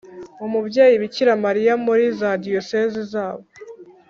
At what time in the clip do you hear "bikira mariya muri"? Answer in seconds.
1.03-2.03